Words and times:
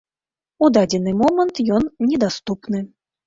У 0.63 0.69
дадзены 0.77 1.13
момант 1.19 1.61
ён 1.77 1.83
недаступны. 2.09 2.81